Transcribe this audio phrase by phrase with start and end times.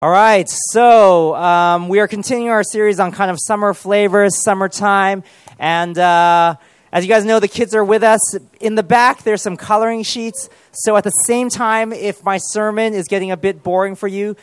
[0.00, 5.24] All right, so um, we are continuing our series on kind of summer flavors, summertime,
[5.58, 6.54] and uh,
[6.92, 8.20] as you guys know, the kids are with us.
[8.60, 10.50] In the back, there's some coloring sheets.
[10.70, 14.36] So at the same time, if my sermon is getting a bit boring for you,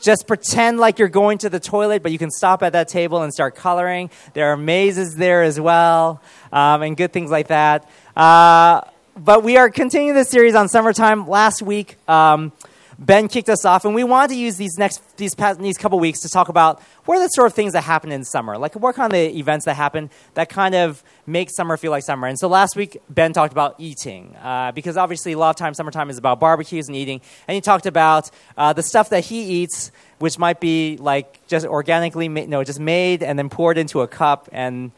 [0.00, 3.24] just pretend like you're going to the toilet, but you can stop at that table
[3.24, 4.08] and start coloring.
[4.34, 6.22] There are mazes there as well,
[6.52, 7.90] um, and good things like that.
[8.16, 8.82] Uh,
[9.16, 11.26] but we are continuing this series on summertime.
[11.26, 12.52] Last week, um,
[12.98, 15.98] Ben kicked us off, and we wanted to use these next these past these couple
[15.98, 18.74] weeks to talk about what are the sort of things that happen in summer, like
[18.74, 22.26] what kind of events that happen that kind of make summer feel like summer.
[22.26, 25.76] And so last week Ben talked about eating uh, because obviously a lot of times
[25.76, 29.62] summertime is about barbecues and eating, and he talked about uh, the stuff that he
[29.62, 34.00] eats, which might be like just organically, ma- no, just made and then poured into
[34.02, 34.92] a cup and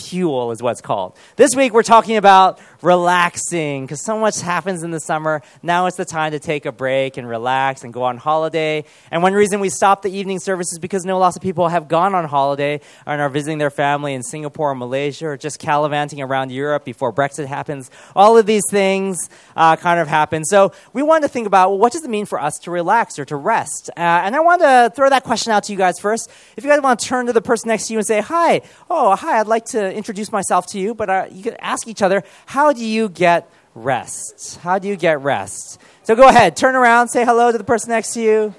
[0.00, 1.16] Huel is what it's called.
[1.36, 5.42] This week we're talking about relaxing because so much happens in the summer.
[5.62, 8.84] Now it's the time to take a break and relax and go on holiday.
[9.10, 11.88] And one reason we stopped the evening service is because no lots of people have
[11.88, 16.20] gone on holiday and are visiting their family in Singapore or Malaysia or just gallivanting
[16.20, 17.90] around Europe before Brexit happens.
[18.16, 20.44] All of these things uh, kind of happen.
[20.44, 23.18] So we wanted to think about well, what does it mean for us to relax
[23.18, 23.90] or to rest?
[23.96, 26.30] Uh, and I wanted to throw that question out to you guys first.
[26.56, 28.62] If you guys want to turn to the person next to you and say, hi,
[28.88, 32.02] oh, hi, I'd like to introduce myself to you, but uh, you could ask each
[32.02, 34.58] other, how do you get rest?
[34.58, 35.80] How do you get rest?
[36.02, 38.54] So go ahead, turn around, say hello to the person next to you,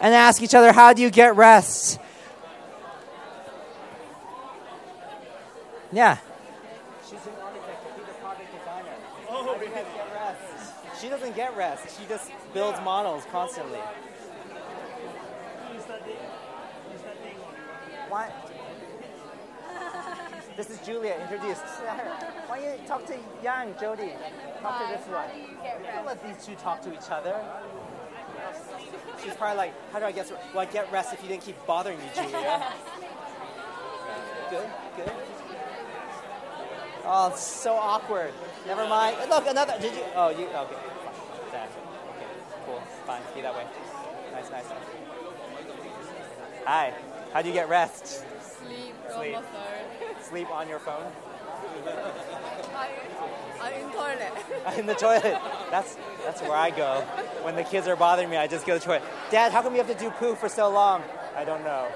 [0.00, 1.98] and ask each other, how do you get rest?
[5.92, 6.18] Yeah.
[7.04, 9.58] She's an architect, a project designer.
[9.58, 11.00] Do you get rest?
[11.00, 13.80] She doesn't get rest, she just builds models constantly.
[18.08, 18.28] Why?
[20.60, 21.62] This is Julia, introduced.
[22.46, 24.12] Why don't you talk to Yang, Jody?
[24.60, 25.30] Talk to this one.
[25.94, 27.34] Don't let these two talk to each other.
[29.24, 30.42] She's probably like, how do I get rest?
[30.52, 32.72] well, I get rest if you didn't keep bothering me, Julia?
[34.50, 35.12] good, good.
[37.06, 38.34] Oh, it's so awkward.
[38.66, 39.16] Never mind.
[39.30, 39.76] Look, another.
[39.80, 40.04] Did you?
[40.14, 40.44] Oh, you.
[40.44, 40.76] Okay.
[41.52, 41.68] Fine.
[41.70, 42.26] Okay.
[42.66, 42.82] Cool.
[43.06, 43.22] Fine.
[43.34, 43.64] Be that way.
[44.34, 44.64] Nice, nice.
[46.66, 46.92] Hi.
[47.32, 48.24] How do you get rest?
[49.14, 49.36] Sleep, Sleep.
[49.36, 50.22] on my phone.
[50.22, 51.12] Sleep on your phone?
[52.74, 52.90] I,
[53.60, 54.32] I'm in toilet.
[54.78, 55.40] in the toilet.
[55.70, 57.00] That's that's where I go.
[57.42, 59.02] When the kids are bothering me, I just go to the toilet.
[59.30, 61.02] Dad, how come you have to do poo for so long?
[61.36, 61.88] I don't know.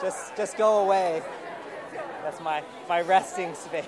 [0.00, 1.22] Just just go away.
[2.22, 3.86] That's my my resting space.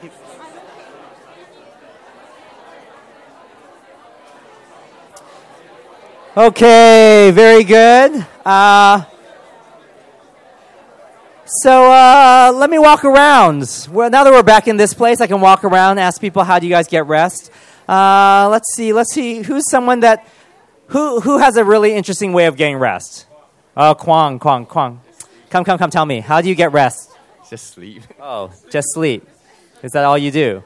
[6.37, 8.25] Okay, very good.
[8.45, 9.05] Uh,
[11.48, 13.88] so uh, let me walk around.
[13.91, 16.59] Well, now that we're back in this place, I can walk around, ask people, "How
[16.59, 17.50] do you guys get rest?"
[17.88, 18.92] Uh, let's see.
[18.92, 19.42] Let's see.
[19.42, 20.26] Who's someone that
[20.88, 23.26] who who has a really interesting way of getting rest?
[23.76, 25.00] Oh, Kwang, Kwang, Kwang.
[25.50, 25.91] Come, come, come.
[25.91, 27.10] Tell me, how do you get rest?
[27.48, 28.03] Just sleep.
[28.20, 29.26] Oh, just sleep.
[29.82, 30.62] Is that all you do?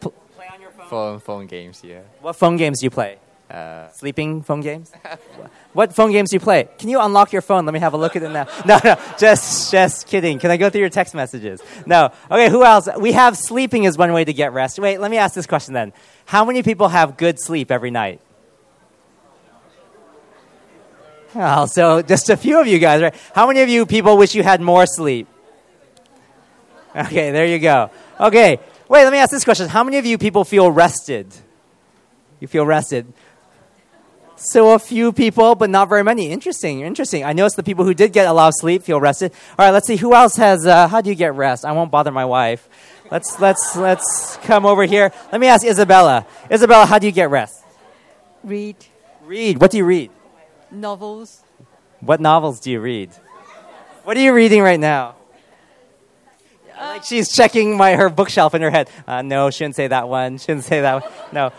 [0.00, 0.88] P- play on your phone.
[0.88, 2.00] Phone phone games, yeah.
[2.20, 3.18] What phone games do you play?
[3.50, 4.92] Uh, Sleeping phone games?
[5.72, 6.68] what phone games do you play?
[6.78, 7.64] Can you unlock your phone?
[7.64, 8.46] Let me have a look at it now.
[8.64, 10.38] No, no, just, just kidding.
[10.38, 11.60] Can I go through your text messages?
[11.84, 12.12] No.
[12.30, 12.88] Okay, who else?
[12.98, 14.78] We have sleeping is one way to get rest.
[14.78, 15.92] Wait, let me ask this question then.
[16.26, 18.20] How many people have good sleep every night?
[21.34, 23.14] Oh, so just a few of you guys, right?
[23.34, 25.26] How many of you people wish you had more sleep?
[26.94, 27.90] Okay, there you go.
[28.18, 29.68] Okay, wait, let me ask this question.
[29.68, 31.32] How many of you people feel rested?
[32.40, 33.12] You feel rested?
[34.42, 36.30] So a few people, but not very many.
[36.30, 37.24] Interesting, interesting.
[37.24, 39.32] I noticed the people who did get a lot of sleep feel rested.
[39.58, 40.66] All right, let's see who else has.
[40.66, 41.66] Uh, how do you get rest?
[41.66, 42.66] I won't bother my wife.
[43.10, 45.12] Let's let's let's come over here.
[45.30, 46.26] Let me ask Isabella.
[46.50, 47.62] Isabella, how do you get rest?
[48.42, 48.76] Read
[49.22, 49.60] Read.
[49.60, 50.10] What do you read?
[50.70, 51.42] novels.
[52.00, 53.10] What novels do you read?
[54.04, 55.16] What are you reading right now?
[56.78, 58.88] like she's checking my her bookshelf in her head.
[59.06, 60.38] Uh, no, shouldn't say that one.
[60.38, 61.12] Shouldn't say that one.
[61.30, 61.52] No.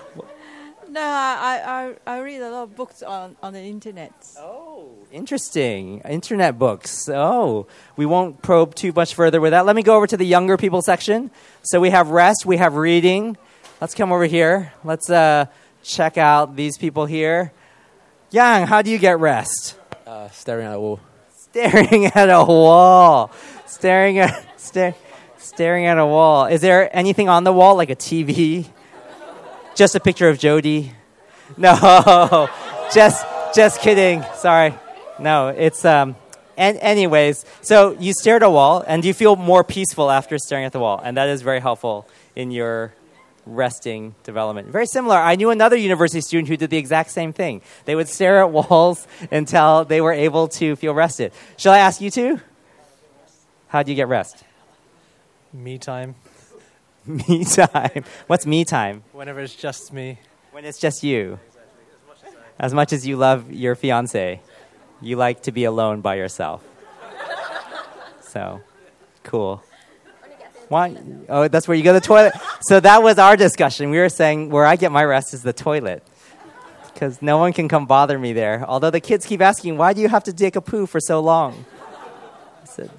[0.92, 4.12] No, I, I, I read a lot of books on, on the internet.
[4.38, 6.02] Oh, interesting.
[6.02, 7.08] Internet books.
[7.08, 9.66] Oh, we won't probe too much further with that.
[9.66, 11.32] Let me go over to the younger people section.
[11.64, 13.38] So we have rest, we have reading.
[13.80, 14.74] Let's come over here.
[14.84, 15.46] Let's uh,
[15.82, 17.54] check out these people here.
[18.32, 19.78] Yang, how do you get rest?
[20.06, 21.00] uh, staring at a wall.
[21.34, 23.32] Staring at a wall.
[23.66, 24.94] Staring at sta-
[25.38, 26.48] staring at a wall.
[26.48, 28.68] Is there anything on the wall like a TV?
[29.76, 30.94] Just a picture of Jody?
[31.58, 32.48] No.
[32.94, 34.24] just just kidding.
[34.36, 34.74] Sorry.
[35.20, 36.16] No, it's um
[36.56, 40.64] and anyways, so you stare at a wall and you feel more peaceful after staring
[40.64, 42.94] at the wall, and that is very helpful in your
[43.46, 44.68] resting development.
[44.70, 45.18] Very similar.
[45.18, 47.62] I knew another university student who did the exact same thing.
[47.86, 51.34] They would stare at walls until they were able to feel rested.
[51.58, 52.40] Shall I ask you to?
[53.68, 54.44] How do you get rest?
[55.54, 56.16] Me time.
[57.06, 58.04] Me time.
[58.28, 59.04] What's me time?
[59.12, 60.20] Whenever it's just me.
[60.52, 61.40] When it's just you.
[62.60, 64.40] As much as you love your fiance,
[65.02, 66.64] you like to be alone by yourself.
[68.22, 68.62] So,
[69.24, 69.64] cool.
[70.70, 70.96] Why?
[71.28, 72.34] Oh, that's where you go to the toilet.
[72.62, 73.90] So that was our discussion.
[73.90, 76.04] We were saying where I get my rest is the toilet.
[76.94, 78.64] Because no one can come bother me there.
[78.68, 81.20] Although the kids keep asking, why do you have to take a poo for so
[81.20, 81.66] long?
[82.62, 82.92] I said,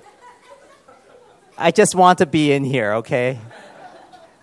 [1.57, 3.39] I just want to be in here, okay?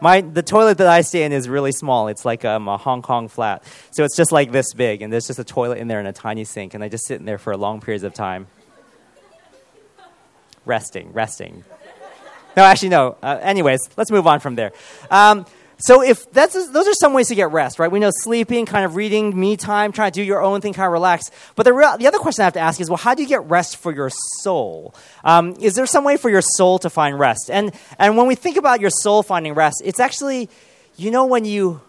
[0.01, 2.07] My, the toilet that I stay in is really small.
[2.07, 3.63] It's like um, a Hong Kong flat.
[3.91, 6.13] So it's just like this big, and there's just a toilet in there and a
[6.13, 8.47] tiny sink, and I just sit in there for long periods of time.
[10.65, 11.63] Resting, resting.
[12.55, 13.17] No, actually, no.
[13.21, 14.71] Uh, anyways, let's move on from there.
[15.11, 15.45] Um,
[15.81, 17.89] so if that's those are some ways to get rest, right?
[17.89, 20.87] We know sleeping, kind of reading, me time, trying to do your own thing, kind
[20.87, 21.31] of relax.
[21.55, 23.29] But the real, the other question I have to ask is, well, how do you
[23.29, 24.09] get rest for your
[24.41, 24.93] soul?
[25.23, 27.49] Um, is there some way for your soul to find rest?
[27.49, 30.49] And and when we think about your soul finding rest, it's actually,
[30.97, 31.81] you know, when you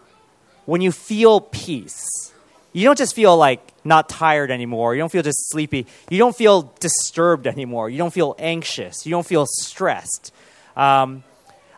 [0.65, 2.31] when you feel peace,
[2.71, 4.95] you don't just feel like not tired anymore.
[4.95, 5.85] You don't feel just sleepy.
[6.09, 7.89] You don't feel disturbed anymore.
[7.89, 9.05] You don't feel anxious.
[9.05, 10.33] You don't feel stressed.
[10.77, 11.23] Um,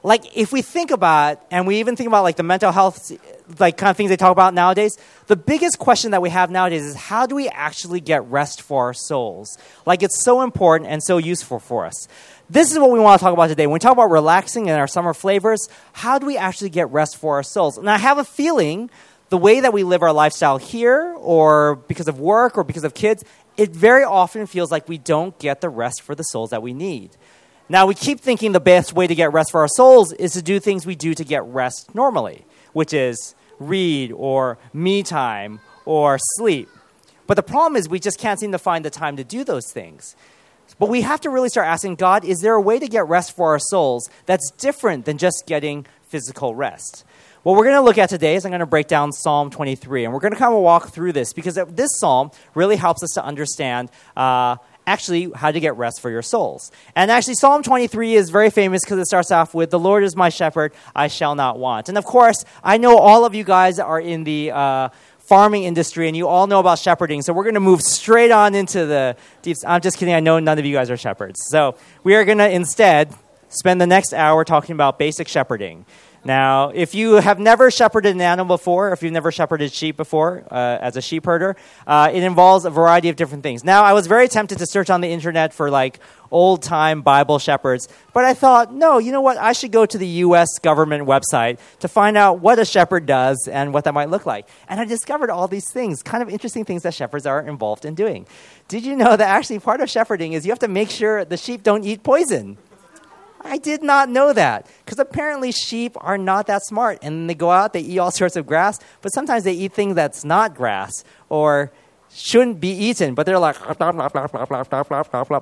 [0.03, 3.11] like if we think about and we even think about like the mental health
[3.59, 4.97] like kind of things they talk about nowadays
[5.27, 8.85] the biggest question that we have nowadays is how do we actually get rest for
[8.85, 9.57] our souls?
[9.85, 12.07] Like it's so important and so useful for us.
[12.49, 13.65] This is what we want to talk about today.
[13.65, 17.17] When we talk about relaxing and our summer flavors how do we actually get rest
[17.17, 17.77] for our souls?
[17.77, 18.89] And i have a feeling
[19.29, 22.93] the way that we live our lifestyle here or because of work or because of
[22.93, 23.23] kids
[23.55, 26.73] it very often feels like we don't get the rest for the souls that we
[26.73, 27.11] need
[27.69, 30.41] now, we keep thinking the best way to get rest for our souls is to
[30.41, 36.17] do things we do to get rest normally, which is read or me time or
[36.35, 36.67] sleep.
[37.25, 39.71] But the problem is we just can't seem to find the time to do those
[39.71, 40.15] things.
[40.77, 43.35] But we have to really start asking God, is there a way to get rest
[43.35, 47.05] for our souls that's different than just getting physical rest?
[47.43, 50.05] What we're going to look at today is I'm going to break down Psalm 23,
[50.05, 53.11] and we're going to kind of walk through this because this psalm really helps us
[53.15, 56.71] to understand uh, actually how to get rest for your souls.
[56.95, 60.15] And actually, Psalm 23 is very famous because it starts off with, The Lord is
[60.15, 61.89] my shepherd, I shall not want.
[61.89, 64.89] And of course, I know all of you guys are in the uh,
[65.19, 68.55] farming industry and you all know about shepherding, so we're going to move straight on
[68.55, 69.57] into the deep.
[69.65, 71.41] I'm just kidding, I know none of you guys are shepherds.
[71.47, 73.13] So we are going to instead
[73.49, 75.85] spend the next hour talking about basic shepherding.
[76.25, 80.45] Now, if you have never shepherded an animal before, if you've never shepherded sheep before
[80.49, 83.65] uh, as a sheep herder, uh, it involves a variety of different things.
[83.65, 85.99] Now, I was very tempted to search on the internet for like
[86.31, 89.37] old time Bible shepherds, but I thought, no, you know what?
[89.37, 90.47] I should go to the U.S.
[90.59, 94.47] government website to find out what a shepherd does and what that might look like.
[94.69, 97.95] And I discovered all these things, kind of interesting things that shepherds are involved in
[97.95, 98.25] doing.
[98.69, 101.37] Did you know that actually part of shepherding is you have to make sure the
[101.37, 102.57] sheep don't eat poison?
[103.43, 107.51] I did not know that because apparently sheep are not that smart and they go
[107.51, 111.03] out, they eat all sorts of grass, but sometimes they eat things that's not grass
[111.29, 111.71] or
[112.15, 113.57] shouldn't be eaten, but they're like,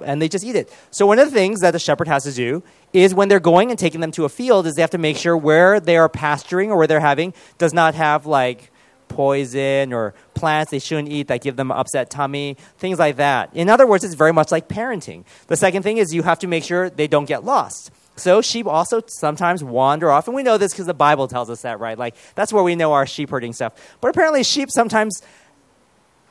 [0.05, 0.73] and they just eat it.
[0.89, 2.63] So one of the things that the shepherd has to do
[2.93, 5.17] is when they're going and taking them to a field is they have to make
[5.17, 8.70] sure where they are pasturing or where they're having does not have like
[9.11, 13.49] poison or plants they shouldn't eat that give them upset tummy, things like that.
[13.53, 15.25] In other words, it's very much like parenting.
[15.47, 17.91] The second thing is you have to make sure they don't get lost.
[18.15, 21.61] So sheep also sometimes wander off, and we know this because the Bible tells us
[21.61, 21.97] that, right?
[21.97, 23.73] Like that's where we know our sheep herding stuff.
[24.01, 25.21] But apparently, sheep sometimes.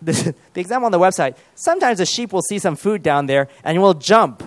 [0.03, 1.37] The, the example on the website.
[1.55, 4.43] Sometimes a sheep will see some food down there and will jump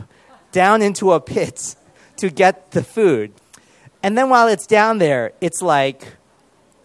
[0.51, 1.75] down into a pit
[2.17, 3.33] to get the food.
[4.01, 6.07] And then while it's down there, it's like,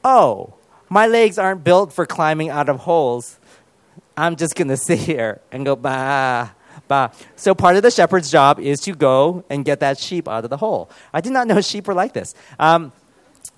[0.05, 0.58] oh,
[0.88, 3.38] my legs aren't built for climbing out of holes.
[4.16, 6.50] I'm just going to sit here and go, bah,
[6.87, 7.11] bah.
[7.37, 10.50] So part of the shepherd's job is to go and get that sheep out of
[10.50, 10.90] the hole.
[11.12, 12.35] I did not know sheep were like this.
[12.59, 12.92] Um,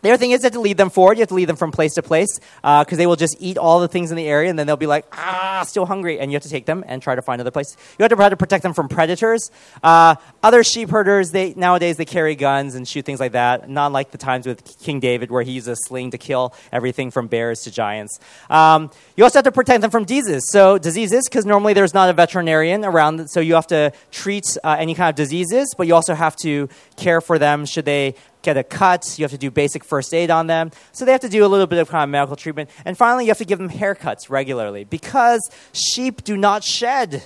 [0.03, 1.19] the other thing is you have to lead them forward.
[1.19, 3.59] You have to lead them from place to place because uh, they will just eat
[3.59, 6.21] all the things in the area and then they'll be like, ah, still hungry.
[6.21, 7.77] And you have to take them and try to find other places.
[7.99, 9.51] You have to try to protect them from predators.
[9.83, 13.69] Uh, other sheep herders, they, nowadays, they carry guns and shoot things like that.
[13.69, 17.11] Not like the times with King David where he used a sling to kill everything
[17.11, 18.19] from bears to giants.
[18.49, 20.49] Um, you also have to protect them from diseases.
[20.51, 24.77] So diseases, because normally there's not a veterinarian around, so you have to treat uh,
[24.79, 28.57] any kind of diseases, but you also have to care for them should they get
[28.57, 29.19] a cut.
[29.19, 30.71] You have to do basic first aid on them.
[30.93, 32.71] So they have to do a little bit of kind of medical treatment.
[32.85, 37.25] And finally, you have to give them haircuts regularly because sheep do not shed.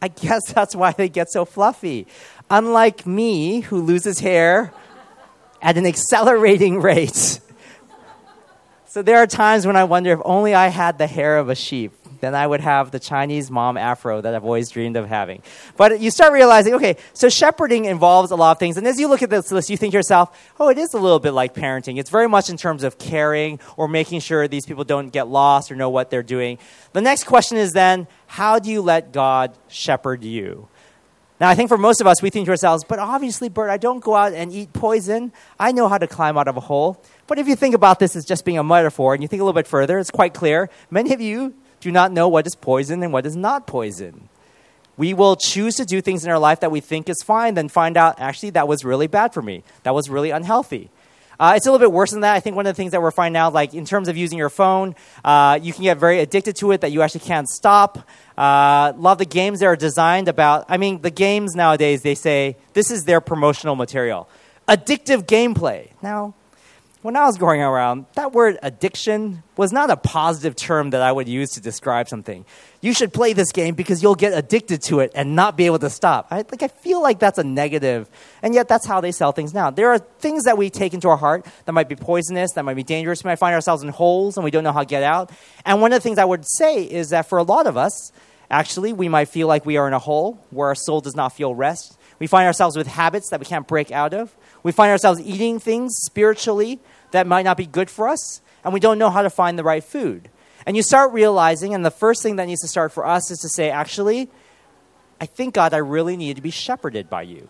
[0.00, 2.06] I guess that's why they get so fluffy.
[2.50, 4.72] Unlike me, who loses hair
[5.62, 7.40] at an accelerating rate.
[8.86, 11.54] So there are times when I wonder if only I had the hair of a
[11.54, 15.42] sheep, then I would have the Chinese mom afro that I've always dreamed of having.
[15.76, 18.76] But you start realizing, okay, so shepherding involves a lot of things.
[18.76, 20.98] And as you look at this list, you think to yourself, oh, it is a
[20.98, 21.98] little bit like parenting.
[21.98, 25.70] It's very much in terms of caring or making sure these people don't get lost
[25.70, 26.58] or know what they're doing.
[26.92, 30.68] The next question is then, how do you let God shepherd you?
[31.38, 33.76] Now, I think for most of us, we think to ourselves, but obviously, Bert, I
[33.76, 35.32] don't go out and eat poison.
[35.60, 37.02] I know how to climb out of a hole.
[37.26, 39.44] But if you think about this as just being a metaphor and you think a
[39.44, 40.70] little bit further, it's quite clear.
[40.90, 44.28] Many of you do not know what is poison and what is not poison.
[44.96, 47.68] We will choose to do things in our life that we think is fine, then
[47.68, 49.62] find out, actually, that was really bad for me.
[49.82, 50.90] That was really unhealthy.
[51.38, 52.34] Uh, it's a little bit worse than that.
[52.34, 54.38] I think one of the things that we're finding out, like in terms of using
[54.38, 57.98] your phone, uh, you can get very addicted to it that you actually can't stop.
[58.38, 62.00] Uh, a lot of the games that are designed about, I mean, the games nowadays,
[62.00, 64.30] they say this is their promotional material.
[64.66, 65.90] Addictive gameplay.
[66.02, 66.34] Now,
[67.06, 71.10] when I was growing around, that word addiction was not a positive term that I
[71.10, 72.44] would use to describe something.
[72.82, 75.78] You should play this game because you'll get addicted to it and not be able
[75.78, 76.26] to stop.
[76.30, 77.76] I, like, I feel like that's a negative.
[77.76, 78.10] negative,
[78.42, 79.70] and yet that's how they sell things now.
[79.70, 82.74] There are things that we take into our heart that might be poisonous, that might
[82.74, 83.24] be dangerous.
[83.24, 85.30] We might find ourselves in holes and we don't know how to get out.
[85.64, 88.12] And one of the things I would say is that for a lot of us,
[88.50, 91.32] actually, we might feel like we are in a hole where our soul does not
[91.32, 91.98] feel rest.
[92.18, 94.34] We find ourselves with habits that we can't break out of.
[94.62, 96.80] We find ourselves eating things spiritually
[97.12, 99.64] that might not be good for us, and we don't know how to find the
[99.64, 100.28] right food.
[100.66, 103.38] And you start realizing, and the first thing that needs to start for us is
[103.38, 104.28] to say, actually,
[105.20, 107.48] I think, God, I really need to be shepherded by you.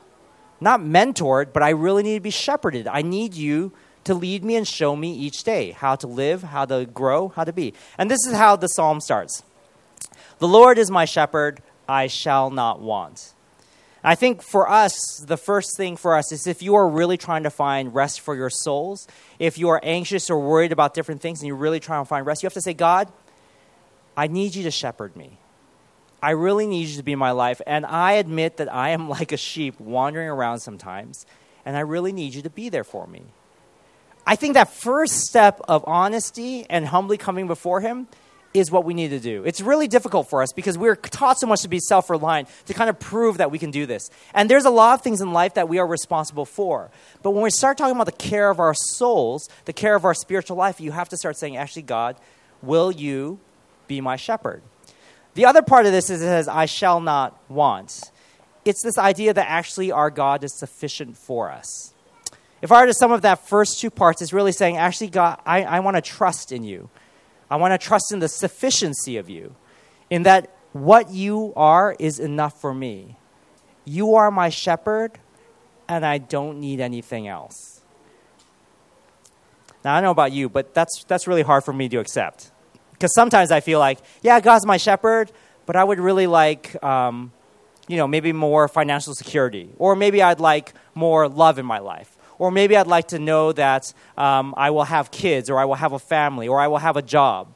[0.60, 2.86] Not mentored, but I really need to be shepherded.
[2.86, 3.72] I need you
[4.04, 7.44] to lead me and show me each day how to live, how to grow, how
[7.44, 7.74] to be.
[7.98, 9.42] And this is how the psalm starts
[10.38, 13.32] The Lord is my shepherd, I shall not want.
[14.06, 17.42] I think for us, the first thing for us is if you are really trying
[17.42, 19.08] to find rest for your souls,
[19.40, 22.24] if you are anxious or worried about different things and you're really trying to find
[22.24, 23.10] rest, you have to say, God,
[24.16, 25.38] I need you to shepherd me.
[26.22, 27.60] I really need you to be in my life.
[27.66, 31.26] And I admit that I am like a sheep wandering around sometimes,
[31.64, 33.24] and I really need you to be there for me.
[34.24, 38.06] I think that first step of honesty and humbly coming before Him
[38.56, 39.42] is what we need to do.
[39.44, 42.74] It's really difficult for us because we're taught so much to be self reliant, to
[42.74, 44.10] kind of prove that we can do this.
[44.34, 46.90] And there's a lot of things in life that we are responsible for.
[47.22, 50.14] But when we start talking about the care of our souls, the care of our
[50.14, 52.16] spiritual life, you have to start saying, actually, God,
[52.62, 53.38] will you
[53.86, 54.62] be my shepherd?
[55.34, 58.10] The other part of this is it says, I shall not want.
[58.64, 61.92] It's this idea that actually our God is sufficient for us.
[62.62, 65.38] If I were to sum up that first two parts, it's really saying, actually, God,
[65.44, 66.88] I, I want to trust in you.
[67.50, 69.54] I want to trust in the sufficiency of you,
[70.10, 73.16] in that what you are is enough for me.
[73.84, 75.18] You are my shepherd,
[75.88, 77.80] and I don't need anything else.
[79.84, 82.50] Now, I don't know about you, but that's, that's really hard for me to accept.
[82.92, 85.30] Because sometimes I feel like, yeah, God's my shepherd,
[85.66, 87.30] but I would really like, um,
[87.86, 92.15] you know, maybe more financial security, or maybe I'd like more love in my life
[92.38, 95.74] or maybe I'd like to know that um, I will have kids, or I will
[95.74, 97.48] have a family, or I will have a job.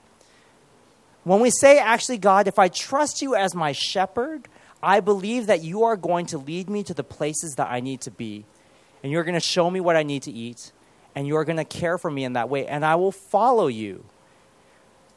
[1.25, 4.49] When we say, actually, God, if I trust you as my shepherd,
[4.83, 8.01] I believe that you are going to lead me to the places that I need
[8.03, 8.47] to be.
[9.03, 10.73] And you're going to show me what I need to eat.
[11.15, 12.67] And you're going to care for me in that way.
[12.67, 14.05] And I will follow you.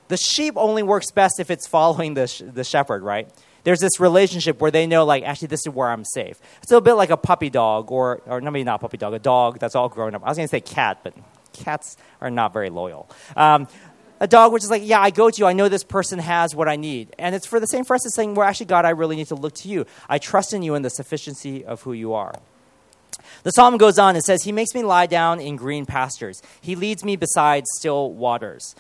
[0.10, 3.30] The sheep only works best if it's following the, sh- the shepherd, right?
[3.64, 6.40] There's this relationship where they know, like, actually, this is where I'm safe.
[6.62, 9.60] It's a bit like a puppy dog, or, or maybe not puppy dog, a dog
[9.60, 10.24] that's all grown up.
[10.24, 11.14] I was going to say cat, but
[11.54, 13.10] cats are not very loyal.
[13.36, 13.68] Um,
[14.20, 15.46] a dog which is like, yeah, I go to you.
[15.46, 17.14] I know this person has what I need.
[17.20, 19.28] And it's for the same for us as saying, well, actually, God, I really need
[19.28, 19.86] to look to you.
[20.08, 22.34] I trust in you and the sufficiency of who you are.
[23.44, 26.42] The psalm goes on and says, He makes me lie down in green pastures.
[26.62, 28.76] He leads me beside still waters.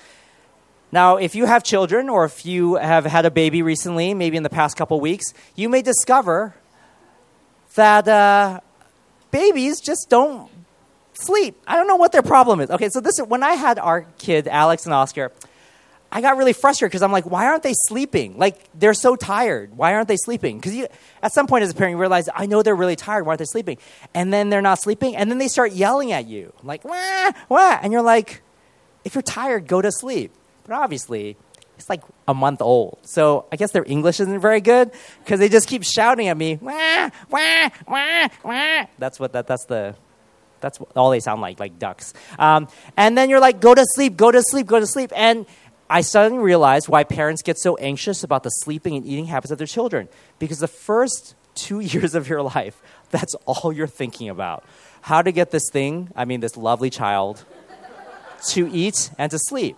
[0.93, 4.43] Now, if you have children or if you have had a baby recently, maybe in
[4.43, 6.53] the past couple weeks, you may discover
[7.73, 8.59] that uh,
[9.31, 10.51] babies just don't
[11.13, 11.59] sleep.
[11.65, 12.69] I don't know what their problem is.
[12.69, 15.31] Okay, so this when I had our kid Alex and Oscar,
[16.11, 18.37] I got really frustrated because I'm like, why aren't they sleeping?
[18.37, 19.75] Like they're so tired.
[19.75, 20.59] Why aren't they sleeping?
[20.59, 20.87] Because
[21.23, 23.25] at some point as a parent, you realize I know they're really tired.
[23.25, 23.79] Why aren't they sleeping?
[24.13, 27.79] And then they're not sleeping, and then they start yelling at you like wah wah,
[27.81, 28.43] and you're like,
[29.03, 30.31] if you're tired, go to sleep.
[30.65, 31.37] But obviously,
[31.77, 32.99] it's like a month old.
[33.03, 34.91] So I guess their English isn't very good
[35.23, 36.57] because they just keep shouting at me.
[36.61, 38.85] Wah, wah, wah, wah.
[38.97, 39.95] That's what that, that's the
[40.61, 42.13] that's all they sound like, like ducks.
[42.39, 45.11] Um, and then you're like, go to sleep, go to sleep, go to sleep.
[45.13, 45.45] And
[45.89, 49.57] I suddenly realized why parents get so anxious about the sleeping and eating habits of
[49.57, 50.07] their children.
[50.39, 54.63] Because the first two years of your life, that's all you're thinking about.
[55.01, 57.43] How to get this thing, I mean, this lovely child,
[58.47, 59.75] to eat and to sleep.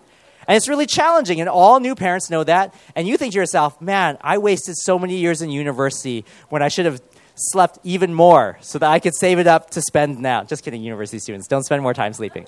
[0.48, 2.74] And it's really challenging, and all new parents know that.
[2.96, 6.68] And you think to yourself, man, I wasted so many years in university when I
[6.68, 7.02] should have
[7.36, 10.44] slept even more so that I could save it up to spend now.
[10.44, 11.48] Just kidding, university students.
[11.48, 12.48] Don't spend more time sleeping.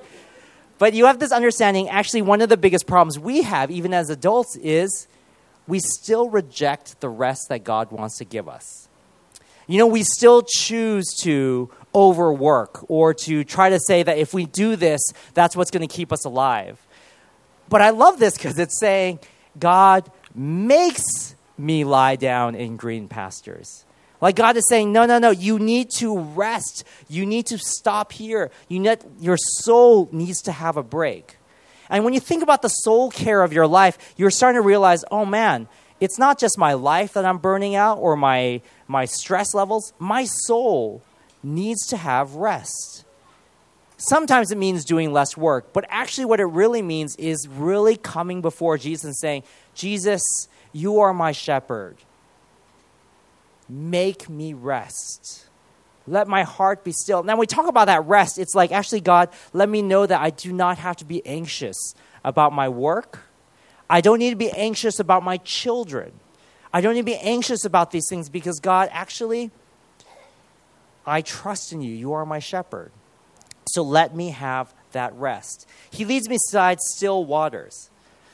[0.77, 4.09] But you have this understanding actually, one of the biggest problems we have, even as
[4.09, 5.07] adults, is
[5.67, 8.87] we still reject the rest that God wants to give us.
[9.67, 14.45] You know, we still choose to overwork or to try to say that if we
[14.45, 15.01] do this,
[15.33, 16.86] that's what's going to keep us alive.
[17.69, 19.19] But I love this because it's saying,
[19.59, 23.85] God makes me lie down in green pastures.
[24.19, 26.83] Like God is saying, no, no, no, you need to rest.
[27.07, 28.51] You need to stop here.
[28.67, 31.37] You need, your soul needs to have a break.
[31.89, 35.05] And when you think about the soul care of your life, you're starting to realize,
[35.11, 35.67] oh man,
[35.99, 39.93] it's not just my life that I'm burning out or my, my stress levels.
[39.99, 41.01] My soul
[41.43, 43.05] needs to have rest.
[43.97, 48.41] Sometimes it means doing less work, but actually, what it really means is really coming
[48.41, 50.21] before Jesus and saying, Jesus,
[50.71, 51.97] you are my shepherd.
[53.67, 55.47] Make me rest.
[56.05, 57.23] Let my heart be still.
[57.23, 60.21] Now, when we talk about that rest, it's like, actually, God, let me know that
[60.21, 63.19] I do not have to be anxious about my work.
[63.89, 66.13] I don't need to be anxious about my children.
[66.71, 69.49] I don't need to be anxious about these things because, God, actually,
[71.05, 71.93] I trust in you.
[71.93, 72.91] You are my shepherd.
[73.67, 75.67] So let me have that rest.
[75.89, 77.89] He leads me beside still waters.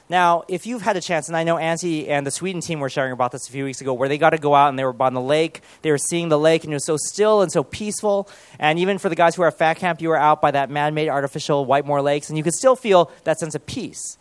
[0.09, 2.89] Now, if you've had a chance, and I know Auntie and the Sweden team were
[2.89, 4.83] sharing about this a few weeks ago, where they got to go out and they
[4.83, 7.51] were on the lake, they were seeing the lake, and it was so still and
[7.51, 8.29] so peaceful.
[8.59, 10.69] And even for the guys who are at Fat Camp, you were out by that
[10.69, 14.17] man made artificial Whitemoor Lakes, and you could still feel that sense of peace.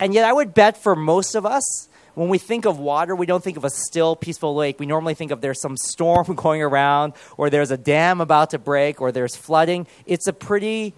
[0.00, 3.26] And yet, I would bet for most of us, when we think of water, we
[3.26, 4.78] don't think of a still, peaceful lake.
[4.78, 8.58] We normally think of there's some storm going around, or there's a dam about to
[8.58, 9.86] break, or there's flooding.
[10.06, 10.94] It's a pretty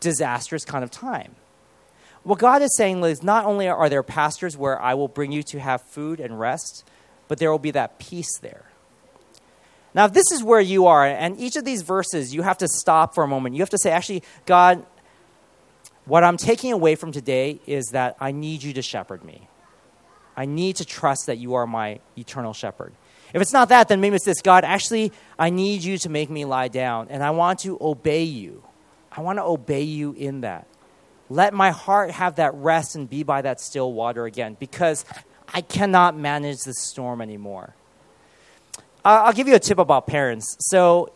[0.00, 1.34] disastrous kind of time.
[2.22, 5.42] What God is saying is not only are there pastures where I will bring you
[5.44, 6.84] to have food and rest,
[7.28, 8.64] but there will be that peace there.
[9.94, 12.68] Now, if this is where you are, and each of these verses, you have to
[12.68, 13.56] stop for a moment.
[13.56, 14.84] You have to say, actually, God,
[16.04, 19.48] what I'm taking away from today is that I need you to shepherd me.
[20.36, 22.92] I need to trust that you are my eternal shepherd.
[23.32, 26.30] If it's not that, then maybe it's this God, actually, I need you to make
[26.30, 28.62] me lie down, and I want to obey you.
[29.12, 30.66] I want to obey you in that.
[31.28, 35.04] Let my heart have that rest and be by that still water again because
[35.52, 37.74] I cannot manage this storm anymore.
[39.04, 40.56] Uh, I'll give you a tip about parents.
[40.60, 41.12] So,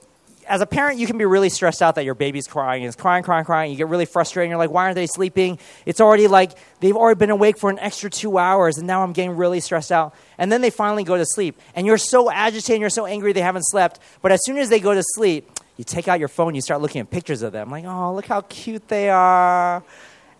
[0.48, 2.82] as a parent, you can be really stressed out that your baby's crying.
[2.82, 3.70] It's crying, crying, crying.
[3.70, 4.50] You get really frustrated.
[4.50, 5.58] You're like, why aren't they sleeping?
[5.86, 9.12] It's already like they've already been awake for an extra two hours, and now I'm
[9.12, 10.14] getting really stressed out.
[10.38, 11.60] And then they finally go to sleep.
[11.74, 14.00] And you're so agitated, you're so angry they haven't slept.
[14.22, 16.80] But as soon as they go to sleep, you take out your phone, you start
[16.80, 17.70] looking at pictures of them.
[17.70, 19.82] Like, oh, look how cute they are.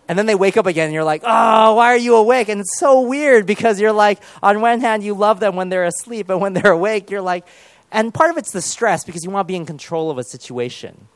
[0.07, 2.47] And then they wake up again and you're like, oh, why are you awake?
[2.47, 5.85] And it's so weird because you're like, on one hand, you love them when they're
[5.85, 7.47] asleep, and when they're awake, you're like,
[7.95, 10.23] and part of it's the stress because you want to be in control of a
[10.23, 11.07] situation.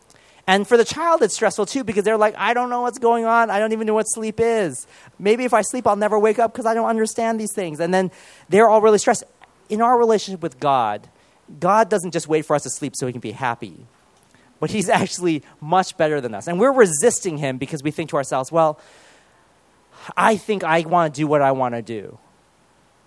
[0.47, 3.25] And for the child, it's stressful too because they're like, I don't know what's going
[3.25, 3.51] on.
[3.51, 4.87] I don't even know what sleep is.
[5.19, 7.79] Maybe if I sleep, I'll never wake up because I don't understand these things.
[7.79, 8.09] And then
[8.47, 9.25] they're all really stressed.
[9.67, 11.07] In our relationship with God,
[11.59, 13.85] God doesn't just wait for us to sleep so he can be happy
[14.59, 16.47] but he's actually much better than us.
[16.47, 18.79] And we're resisting him because we think to ourselves, well,
[20.15, 22.17] I think I want to do what I want to do.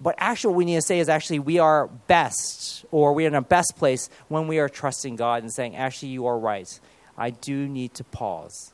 [0.02, 3.34] But actually, what we need to say is actually, we are best, or we're in
[3.34, 6.68] a best place when we are trusting God and saying, actually, you are right.
[7.16, 8.72] I do need to pause.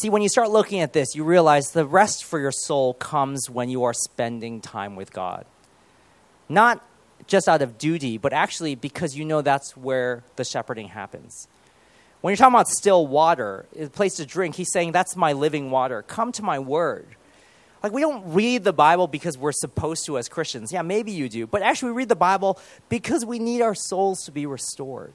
[0.00, 3.50] See, when you start looking at this, you realize the rest for your soul comes
[3.50, 5.44] when you are spending time with God.
[6.48, 6.82] Not
[7.26, 11.46] just out of duty, but actually because you know that's where the shepherding happens.
[12.22, 15.70] When you're talking about still water, a place to drink, he's saying, That's my living
[15.70, 16.02] water.
[16.02, 17.16] Come to my word.
[17.82, 20.72] Like, we don't read the Bible because we're supposed to as Christians.
[20.72, 21.46] Yeah, maybe you do.
[21.46, 25.14] But actually, we read the Bible because we need our souls to be restored.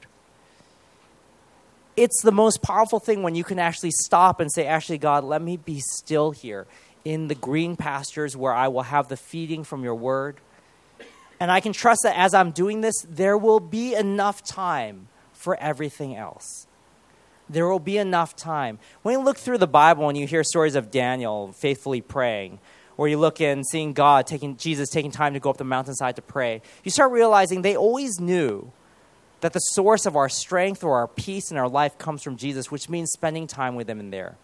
[1.95, 5.41] It's the most powerful thing when you can actually stop and say, Actually, God, let
[5.41, 6.67] me be still here
[7.05, 10.37] in the green pastures where I will have the feeding from your word
[11.39, 15.55] and I can trust that as I'm doing this, there will be enough time for
[15.57, 16.66] everything else.
[17.49, 18.79] There will be enough time.
[19.03, 22.59] When you look through the Bible and you hear stories of Daniel faithfully praying,
[22.97, 26.15] or you look in seeing God taking Jesus taking time to go up the mountainside
[26.17, 28.71] to pray, you start realizing they always knew
[29.41, 32.71] that the source of our strength or our peace in our life comes from Jesus,
[32.71, 34.35] which means spending time with him in there.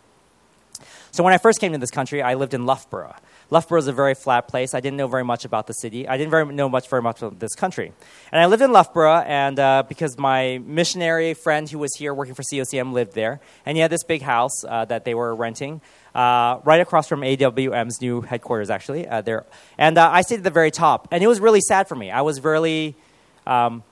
[1.14, 3.14] So when I first came to this country, I lived in Loughborough.
[3.52, 4.74] Loughborough is a very flat place.
[4.74, 6.08] I didn't know very much about the city.
[6.08, 7.92] I didn't very, know much very much about this country.
[8.32, 12.34] And I lived in Loughborough, and uh, because my missionary friend who was here working
[12.34, 15.82] for COCM lived there, and he had this big house uh, that they were renting.
[16.16, 19.08] Uh, right across from AWM's new headquarters, actually.
[19.08, 19.46] Uh, there,
[19.78, 22.10] and uh, I stayed at the very top, and it was really sad for me.
[22.10, 22.96] I was really,
[23.46, 23.84] um,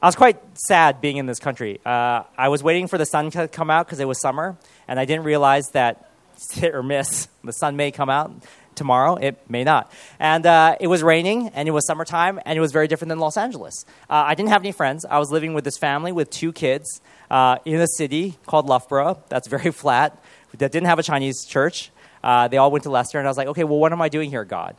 [0.00, 1.80] I was quite sad being in this country.
[1.84, 4.56] Uh, I was waiting for the sun to come out because it was summer,
[4.88, 6.09] and I didn't realize that
[6.52, 8.32] hit or miss, the sun may come out
[8.74, 9.92] tomorrow, it may not.
[10.18, 13.18] And uh, it was raining, and it was summertime, and it was very different than
[13.18, 13.84] Los Angeles.
[14.08, 15.04] Uh, I didn't have any friends.
[15.04, 17.00] I was living with this family with two kids
[17.30, 19.22] uh, in a city called Loughborough.
[19.28, 20.18] That's very flat.
[20.56, 21.90] That didn't have a Chinese church.
[22.24, 24.08] Uh, they all went to Leicester, and I was like, okay, well, what am I
[24.08, 24.76] doing here, God?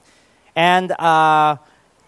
[0.56, 1.58] And uh,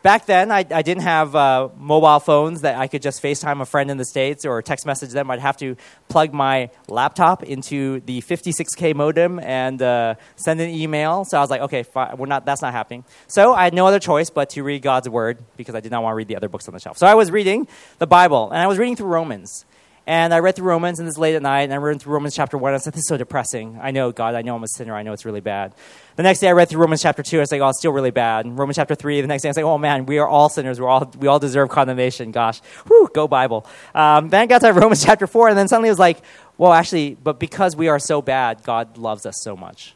[0.04, 3.66] back then, I, I didn't have uh, mobile phones that I could just FaceTime a
[3.66, 5.32] friend in the States or text message them.
[5.32, 5.76] I'd have to
[6.10, 11.26] plug my laptop into the 56K modem and uh, send an email.
[11.26, 11.86] So I was like, okay,
[12.16, 13.06] we're not, that's not happening.
[13.28, 16.04] So I had no other choice but to read God's Word because I did not
[16.04, 16.98] want to read the other books on the shelf.
[16.98, 19.66] So I was reading the Bible, and I was reading through Romans.
[20.06, 22.36] And I read through Romans, and this late at night, and I read through Romans
[22.36, 22.74] chapter 1.
[22.74, 23.80] I said, This is so depressing.
[23.82, 24.94] I know, God, I know I'm a sinner.
[24.94, 25.74] I know it's really bad.
[26.18, 27.38] The next day, I read through Romans chapter 2.
[27.38, 28.46] I was like, Oh, it's still really bad.
[28.46, 30.50] And Romans chapter 3, the next day, I was like, Oh, man, we are all
[30.50, 30.82] sinners.
[30.82, 32.32] We're all, we all deserve condemnation.
[32.32, 32.60] Gosh.
[32.88, 33.66] Whew, go Bible.
[33.96, 36.22] Um, then I got to Romans chapter 4, and then suddenly it was like,
[36.58, 39.96] Well, actually, but because we are so bad, God loves us so much.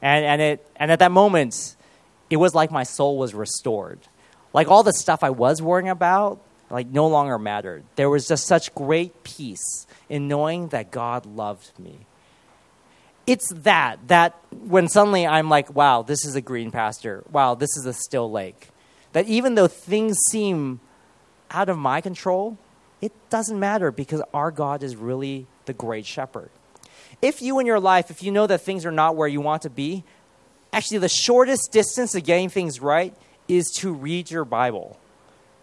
[0.00, 1.76] And, and, it, and at that moment,
[2.30, 4.00] it was like my soul was restored.
[4.54, 6.40] Like all the stuff I was worrying about,
[6.72, 7.84] like no longer mattered.
[7.96, 12.06] There was just such great peace in knowing that God loved me.
[13.26, 17.22] It's that, that when suddenly I'm like, wow, this is a green pasture.
[17.30, 18.70] Wow, this is a still lake.
[19.12, 20.80] That even though things seem
[21.50, 22.56] out of my control,
[23.02, 26.48] it doesn't matter because our God is really the great shepherd.
[27.20, 29.62] If you in your life, if you know that things are not where you want
[29.62, 30.04] to be,
[30.72, 33.14] actually the shortest distance to getting things right
[33.46, 34.98] is to read your Bible.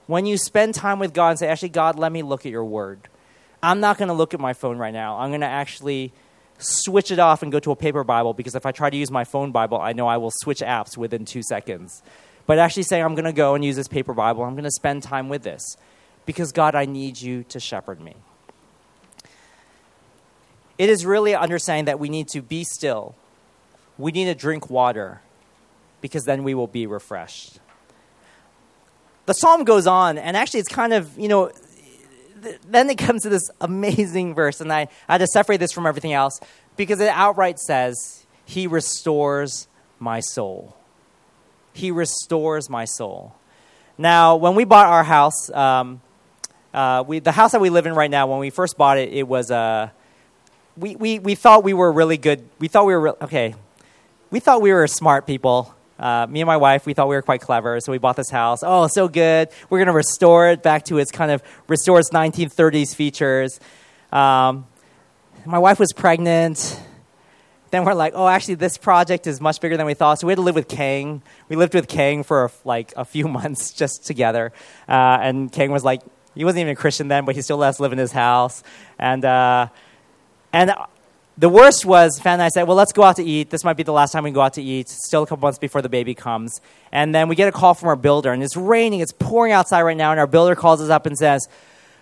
[0.10, 2.66] When you spend time with God and say, actually, God, let me look at your
[2.66, 3.02] word.
[3.62, 5.20] I'm not going to look at my phone right now.
[5.20, 6.12] I'm going to actually
[6.58, 9.12] switch it off and go to a paper Bible because if I try to use
[9.12, 12.02] my phone Bible, I know I will switch apps within two seconds.
[12.48, 14.72] But actually saying, I'm going to go and use this paper Bible, I'm going to
[14.72, 15.62] spend time with this
[16.26, 18.16] because God, I need you to shepherd me.
[20.80, 23.14] It is really understanding that we need to be still.
[24.00, 25.22] We need to drink water
[26.02, 27.60] because then we will be refreshed.
[29.30, 31.52] The psalm goes on, and actually, it's kind of, you know,
[32.68, 35.86] then it comes to this amazing verse, and I, I had to separate this from
[35.86, 36.40] everything else
[36.76, 39.68] because it outright says, He restores
[40.00, 40.76] my soul.
[41.74, 43.36] He restores my soul.
[44.00, 46.02] Now, when we bought our house, um,
[46.74, 49.14] uh, we, the house that we live in right now, when we first bought it,
[49.14, 49.92] it was, uh,
[50.76, 52.50] we, we, we thought we were really good.
[52.58, 53.54] We thought we were, re- okay,
[54.32, 55.76] we thought we were smart people.
[56.00, 58.30] Uh, me and my wife, we thought we were quite clever, so we bought this
[58.30, 58.64] house.
[58.64, 59.50] Oh, so good.
[59.70, 63.60] We're going to restore it back to its kind of restore its 1930s features.
[64.12, 64.66] Um,
[65.46, 66.80] my wife was pregnant.
[67.72, 70.20] Then we're like, oh, actually, this project is much bigger than we thought.
[70.20, 71.22] So we had to live with Kang.
[71.50, 74.54] We lived with Kang for like a few months just together.
[74.88, 76.02] Uh, and Kang was like,
[76.34, 78.64] he wasn't even a Christian then, but he still let us live in his house.
[78.98, 79.68] And uh,
[80.54, 80.72] and
[81.40, 83.50] the worst was, Fan and I said, well, let's go out to eat.
[83.50, 84.90] This might be the last time we go out to eat.
[84.90, 86.60] Still a couple months before the baby comes.
[86.92, 89.00] And then we get a call from our builder, and it's raining.
[89.00, 91.48] It's pouring outside right now, and our builder calls us up and says,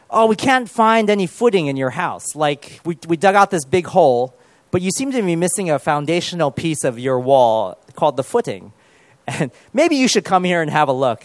[0.10, 2.36] oh, we can't find any footing in your house.
[2.36, 4.36] Like, we, we dug out this big hole,
[4.72, 8.74] but you seem to be missing a foundational piece of your wall called the footing.
[9.28, 11.24] And maybe you should come here and have a look.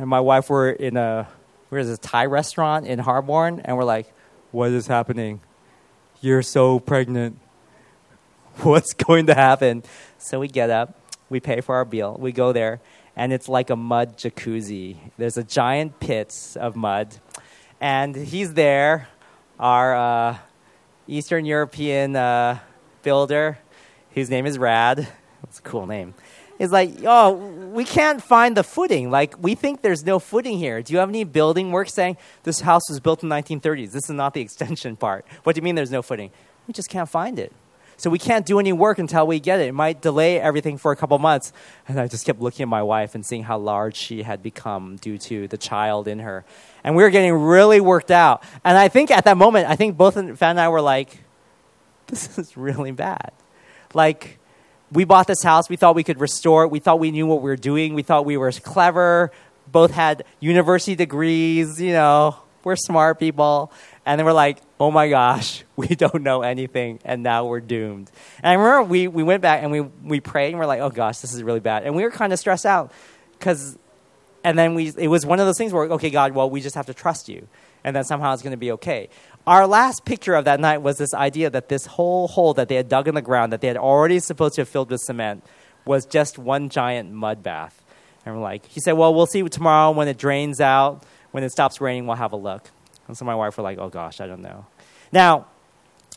[0.00, 1.28] And my wife were in a,
[1.68, 4.12] where is this, Thai restaurant in Harborne, and we're like,
[4.50, 5.40] what is happening?
[6.24, 7.38] You're so pregnant.
[8.62, 9.82] What's going to happen?
[10.16, 12.80] So we get up, we pay for our bill, we go there,
[13.14, 14.96] and it's like a mud jacuzzi.
[15.18, 17.16] There's a giant pit of mud,
[17.78, 19.08] and he's there,
[19.60, 20.38] our uh,
[21.06, 22.58] Eastern European uh,
[23.02, 23.58] builder,
[24.14, 25.06] whose name is Rad.
[25.42, 26.14] That's a cool name.
[26.64, 27.32] Is like, oh,
[27.72, 29.10] we can't find the footing.
[29.10, 30.82] Like, we think there's no footing here.
[30.82, 33.92] Do you have any building work saying this house was built in the 1930s?
[33.92, 35.26] This is not the extension part.
[35.44, 36.30] What do you mean there's no footing?
[36.66, 37.52] We just can't find it.
[37.96, 39.68] So we can't do any work until we get it.
[39.68, 41.52] It might delay everything for a couple months.
[41.86, 44.96] And I just kept looking at my wife and seeing how large she had become
[44.96, 46.44] due to the child in her.
[46.82, 48.42] And we were getting really worked out.
[48.64, 51.18] And I think at that moment, I think both Fan and I were like,
[52.06, 53.32] this is really bad.
[53.92, 54.38] Like,
[54.92, 55.68] we bought this house.
[55.68, 56.68] We thought we could restore it.
[56.68, 57.94] We thought we knew what we were doing.
[57.94, 59.32] We thought we were clever.
[59.66, 63.72] Both had university degrees, you know, we're smart people.
[64.06, 68.10] And then we're like, oh my gosh, we don't know anything, and now we're doomed.
[68.42, 70.90] And I remember we, we went back and we, we prayed, and we're like, oh
[70.90, 71.84] gosh, this is really bad.
[71.84, 72.92] And we were kind of stressed out
[73.38, 73.78] because,
[74.42, 76.74] and then we, it was one of those things where, okay, God, well, we just
[76.74, 77.48] have to trust you,
[77.82, 79.08] and then somehow it's going to be okay.
[79.46, 82.76] Our last picture of that night was this idea that this whole hole that they
[82.76, 85.44] had dug in the ground, that they had already supposed to have filled with cement,
[85.84, 87.82] was just one giant mud bath.
[88.24, 91.04] And we're like, he said, well, we'll see tomorrow when it drains out.
[91.32, 92.70] When it stops raining, we'll have a look.
[93.06, 94.66] And so my wife were like, oh gosh, I don't know.
[95.12, 95.46] Now,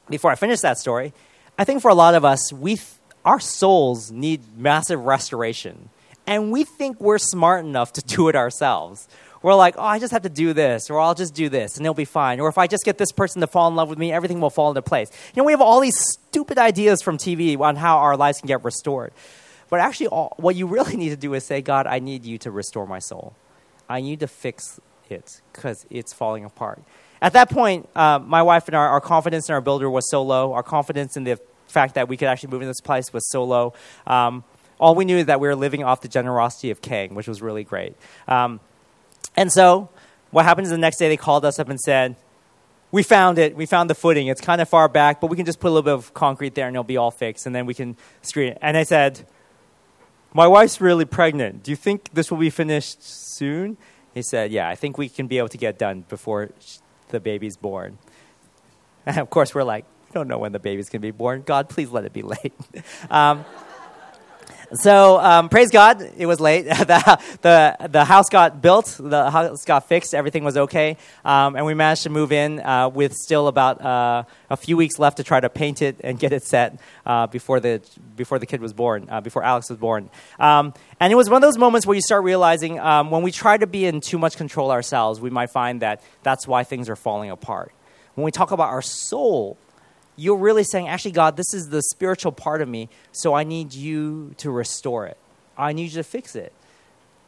[0.09, 1.11] before I finish that story,
[1.57, 2.87] I think for a lot of us, we th-
[3.25, 5.89] our souls need massive restoration.
[6.25, 9.07] And we think we're smart enough to do it ourselves.
[9.41, 11.85] We're like, oh, I just have to do this, or I'll just do this, and
[11.85, 12.39] it'll be fine.
[12.39, 14.49] Or if I just get this person to fall in love with me, everything will
[14.49, 15.11] fall into place.
[15.35, 18.47] You know, we have all these stupid ideas from TV on how our lives can
[18.47, 19.13] get restored.
[19.69, 22.37] But actually, all, what you really need to do is say, God, I need you
[22.39, 23.35] to restore my soul.
[23.89, 26.81] I need to fix it because it's falling apart.
[27.21, 30.21] At that point, uh, my wife and our, our confidence in our builder was so
[30.21, 30.53] low.
[30.53, 33.43] Our confidence in the fact that we could actually move in this place was so
[33.43, 33.73] low.
[34.05, 34.43] Um,
[34.79, 37.41] all we knew is that we were living off the generosity of Kang, which was
[37.41, 37.95] really great.
[38.27, 38.59] Um,
[39.37, 39.89] and so,
[40.31, 42.17] what happened is the next day they called us up and said,
[42.91, 43.55] we found it.
[43.55, 44.27] We found the footing.
[44.27, 46.55] It's kind of far back, but we can just put a little bit of concrete
[46.55, 48.57] there and it'll be all fixed, and then we can screen it.
[48.61, 49.25] And I said,
[50.33, 51.63] My wife's really pregnant.
[51.63, 53.77] Do you think this will be finished soon?
[54.13, 56.51] He said, Yeah, I think we can be able to get done before
[57.09, 57.97] the baby's born.
[59.05, 61.41] And of course, we're like, We don't know when the baby's going to be born.
[61.41, 62.53] God, please let it be late.
[63.09, 63.43] um,
[64.73, 66.63] so um, praise God, it was late.
[66.65, 71.65] the, the, the house got built, the house got fixed, everything was okay, um, and
[71.65, 75.23] we managed to move in uh, with still about uh, a few weeks left to
[75.23, 77.81] try to paint it and get it set uh, before the
[78.15, 80.09] before the kid was born, uh, before Alex was born.
[80.39, 83.31] Um, and it was one of those moments where you start realizing um, when we
[83.31, 86.89] try to be in too much control ourselves, we might find that that's why things
[86.89, 87.71] are falling apart.
[88.15, 89.57] When we talk about our soul,
[90.17, 93.73] you're really saying, actually, God, this is the spiritual part of me, so I need
[93.73, 95.17] you to restore it.
[95.57, 96.51] I need you to fix it.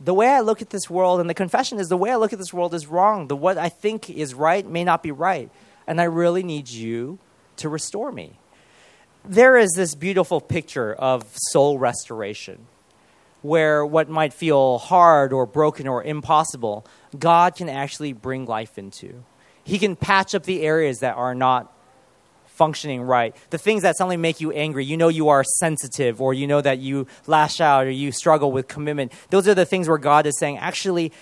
[0.01, 2.33] The way I look at this world, and the confession is the way I look
[2.33, 3.27] at this world is wrong.
[3.27, 5.49] The what I think is right may not be right.
[5.87, 7.19] And I really need you
[7.57, 8.33] to restore me.
[9.25, 12.67] There is this beautiful picture of soul restoration
[13.41, 16.85] where what might feel hard or broken or impossible,
[17.17, 19.23] God can actually bring life into.
[19.63, 21.71] He can patch up the areas that are not
[22.59, 23.33] functioning right.
[23.51, 26.59] The things that suddenly make you angry, you know you are sensitive, or you know
[26.59, 29.13] that you lash out, or you struggle with commitment.
[29.29, 31.13] Those are the things where God is saying, actually,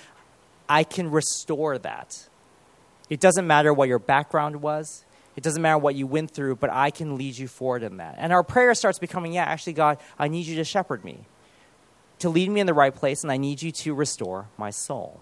[0.67, 2.27] I can restore that.
[3.07, 5.05] It doesn't matter what your background was.
[5.35, 8.15] It doesn't matter what you went through, but I can lead you forward in that.
[8.17, 11.19] And our prayer starts becoming, yeah, actually, God, I need you to shepherd me,
[12.17, 15.21] to lead me in the right place, and I need you to restore my soul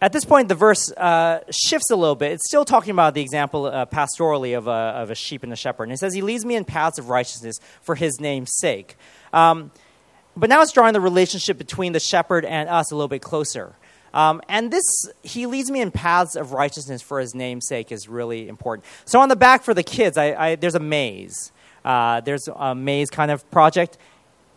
[0.00, 2.32] at this point, the verse uh, shifts a little bit.
[2.32, 5.56] It's still talking about the example uh, pastorally of a, of a sheep and a
[5.56, 5.84] shepherd.
[5.84, 8.96] And it says, He leads me in paths of righteousness for His name's sake.
[9.32, 9.70] Um,
[10.36, 13.74] but now it's drawing the relationship between the shepherd and us a little bit closer.
[14.12, 14.84] Um, and this,
[15.22, 18.84] He leads me in paths of righteousness for His name's sake is really important.
[19.06, 21.52] So on the back for the kids, I, I, there's a maze.
[21.86, 23.96] Uh, there's a maze kind of project.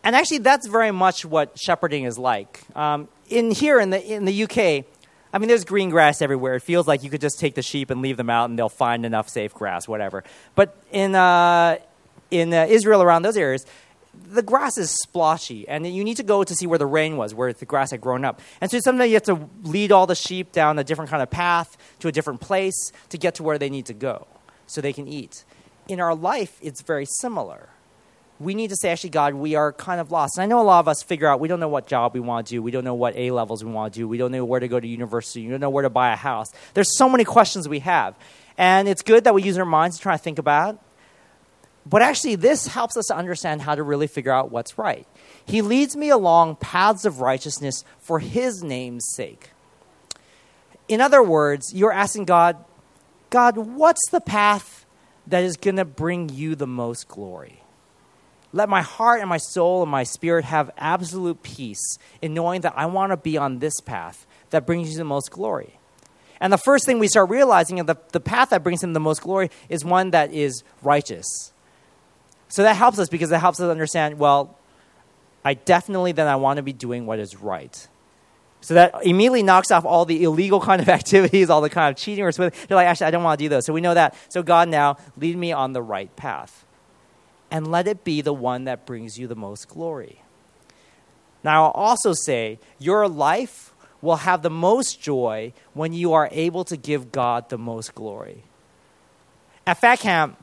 [0.03, 2.61] And actually, that's very much what shepherding is like.
[2.75, 4.85] Um, in here in the, in the UK,
[5.31, 6.55] I mean, there's green grass everywhere.
[6.55, 8.69] It feels like you could just take the sheep and leave them out, and they'll
[8.69, 10.23] find enough safe grass, whatever.
[10.55, 11.77] But in uh,
[12.31, 13.65] in uh, Israel, around those areas,
[14.31, 17.33] the grass is splotchy, and you need to go to see where the rain was,
[17.33, 18.41] where the grass had grown up.
[18.59, 21.29] And so sometimes you have to lead all the sheep down a different kind of
[21.29, 24.27] path to a different place to get to where they need to go,
[24.65, 25.43] so they can eat.
[25.87, 27.69] In our life, it's very similar
[28.39, 30.37] we need to say, actually, God, we are kind of lost.
[30.37, 32.21] And I know a lot of us figure out we don't know what job we
[32.21, 32.61] want to do.
[32.61, 34.07] We don't know what A levels we want to do.
[34.07, 35.45] We don't know where to go to university.
[35.45, 36.51] We don't know where to buy a house.
[36.73, 38.15] There's so many questions we have.
[38.57, 40.81] And it's good that we use our minds to try to think about.
[41.85, 45.07] But actually, this helps us to understand how to really figure out what's right.
[45.45, 49.49] He leads me along paths of righteousness for his name's sake.
[50.87, 52.57] In other words, you're asking God,
[53.29, 54.85] God, what's the path
[55.27, 57.58] that is going to bring you the most glory?
[58.51, 62.73] Let my heart and my soul and my spirit have absolute peace in knowing that
[62.75, 65.79] I want to be on this path that brings you the most glory.
[66.39, 68.99] And the first thing we start realizing is that the path that brings him the
[68.99, 71.53] most glory is one that is righteous.
[72.47, 74.57] So that helps us because it helps us understand, well,
[75.45, 77.87] I definitely then I want to be doing what is right.
[78.61, 82.01] So that immediately knocks off all the illegal kind of activities, all the kind of
[82.01, 82.57] cheating or something.
[82.67, 83.65] They're like, actually, I don't want to do those.
[83.65, 84.15] So we know that.
[84.29, 86.65] So God now lead me on the right path
[87.51, 90.21] and let it be the one that brings you the most glory.
[91.43, 96.63] Now, I'll also say your life will have the most joy when you are able
[96.65, 98.43] to give God the most glory.
[99.65, 100.37] At Fat Camp,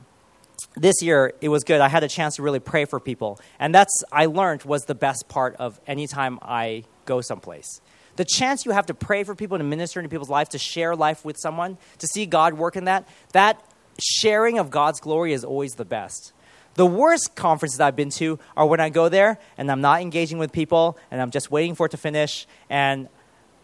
[0.75, 1.81] this year it was good.
[1.81, 4.95] I had a chance to really pray for people, and that's I learned was the
[4.95, 7.81] best part of any time I go someplace.
[8.15, 10.95] The chance you have to pray for people, to minister into people's life, to share
[10.95, 13.63] life with someone, to see God work in that, that
[13.99, 16.33] sharing of God's glory is always the best.
[16.77, 20.37] The worst conferences I've been to are when I go there and I'm not engaging
[20.37, 23.09] with people and I'm just waiting for it to finish and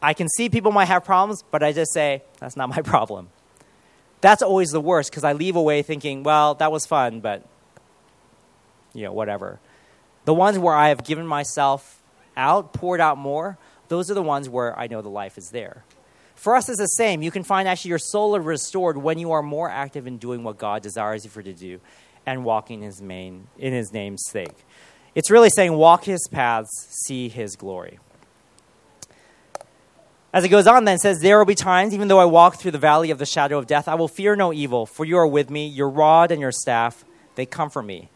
[0.02, 3.30] I can see people might have problems, but I just say, that's not my problem.
[4.22, 7.46] That's always the worst because I leave away thinking, well, that was fun, but,
[8.94, 9.60] you know, whatever.
[10.26, 12.02] The ones where I have given myself
[12.36, 15.84] out, poured out more, those are the ones where I know the life is there.
[16.34, 17.22] For us, it's the same.
[17.22, 20.58] You can find actually your soul restored when you are more active in doing what
[20.58, 21.80] God desires you for to do
[22.26, 24.66] and walking his main, in his name's sake.
[25.16, 26.70] It's really saying, walk his paths,
[27.06, 28.00] see his glory.
[30.34, 32.56] As it goes on, then, it says, There will be times, even though I walk
[32.56, 35.18] through the valley of the shadow of death, I will fear no evil, for you
[35.18, 37.06] are with me, your rod and your staff,
[37.36, 38.10] they comfort me.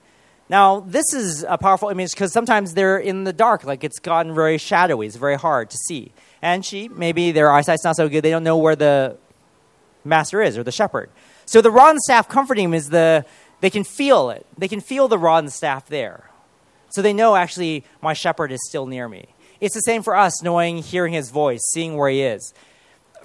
[0.49, 4.33] Now, this is a powerful image because sometimes they're in the dark, like it's gotten
[4.33, 6.13] very shadowy, it's very hard to see.
[6.41, 9.17] And she, maybe their eyesight's not so good, they don't know where the
[10.03, 11.11] master is or the shepherd.
[11.45, 13.25] So the rod and staff comforting him is the,
[13.59, 14.45] they can feel it.
[14.57, 16.29] They can feel the rod and staff there.
[16.89, 19.27] So they know actually my shepherd is still near me.
[19.59, 22.53] It's the same for us, knowing, hearing his voice, seeing where he is.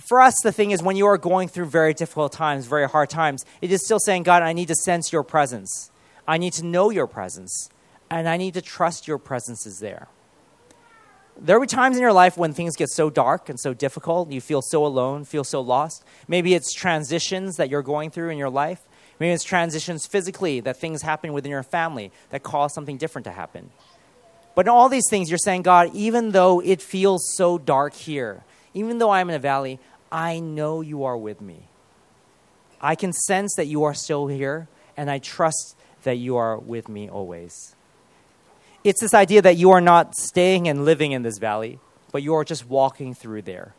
[0.00, 3.10] For us, the thing is, when you are going through very difficult times, very hard
[3.10, 5.90] times, it is still saying, God, I need to sense your presence.
[6.26, 7.68] I need to know your presence.
[8.10, 10.08] And I need to trust your presence is there.
[11.38, 14.30] There will be times in your life when things get so dark and so difficult,
[14.30, 16.04] you feel so alone, feel so lost.
[16.28, 18.80] Maybe it's transitions that you're going through in your life.
[19.22, 23.30] Maybe it's transitions physically, that things happen within your family that cause something different to
[23.30, 23.70] happen.
[24.56, 28.42] But in all these things, you're saying, God, even though it feels so dark here,
[28.74, 29.78] even though I'm in a valley,
[30.10, 31.68] I know you are with me.
[32.80, 36.88] I can sense that you are still here, and I trust that you are with
[36.88, 37.76] me always.
[38.82, 41.78] It's this idea that you are not staying and living in this valley,
[42.10, 43.72] but you are just walking through there.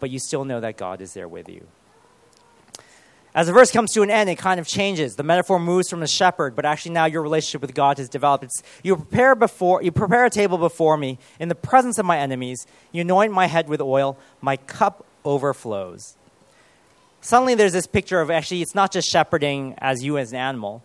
[0.00, 1.68] But you still know that God is there with you.
[3.32, 5.14] As the verse comes to an end, it kind of changes.
[5.14, 8.44] The metaphor moves from a shepherd, but actually now your relationship with God has developed.
[8.44, 12.18] It's, you prepare before you prepare a table before me in the presence of my
[12.18, 12.66] enemies.
[12.90, 14.18] You anoint my head with oil.
[14.40, 16.16] My cup overflows.
[17.20, 20.82] Suddenly, there's this picture of actually, it's not just shepherding as you as an animal,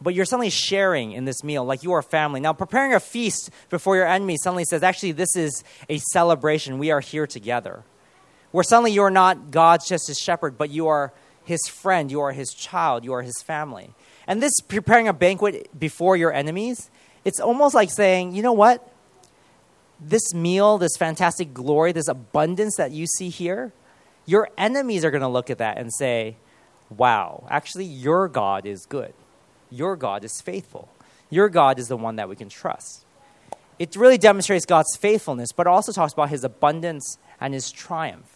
[0.00, 2.40] but you're suddenly sharing in this meal like you are family.
[2.40, 6.78] Now, preparing a feast before your enemy suddenly says, actually, this is a celebration.
[6.78, 7.82] We are here together.
[8.52, 11.12] Where suddenly you are not God's just his shepherd, but you are
[11.46, 13.94] his friend, you are his child, you are his family.
[14.26, 16.90] And this preparing a banquet before your enemies,
[17.24, 18.92] it's almost like saying, you know what?
[20.00, 23.72] This meal, this fantastic glory, this abundance that you see here,
[24.26, 26.36] your enemies are going to look at that and say,
[26.90, 29.14] wow, actually, your God is good.
[29.70, 30.88] Your God is faithful.
[31.30, 33.04] Your God is the one that we can trust.
[33.78, 38.35] It really demonstrates God's faithfulness, but also talks about his abundance and his triumph.